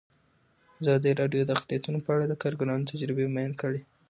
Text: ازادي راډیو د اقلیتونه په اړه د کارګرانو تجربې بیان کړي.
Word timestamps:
ازادي 0.81 1.11
راډیو 1.21 1.41
د 1.45 1.49
اقلیتونه 1.57 1.99
په 2.05 2.09
اړه 2.15 2.25
د 2.27 2.33
کارګرانو 2.41 2.89
تجربې 2.91 3.25
بیان 3.35 3.53
کړي. 3.61 3.81